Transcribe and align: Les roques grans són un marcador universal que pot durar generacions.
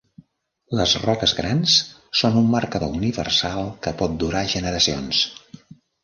Les 0.77 0.93
roques 1.01 1.33
grans 1.39 1.73
són 2.21 2.39
un 2.41 2.47
marcador 2.53 2.95
universal 3.01 3.69
que 3.83 3.93
pot 3.99 4.15
durar 4.25 4.41
generacions. 4.55 5.21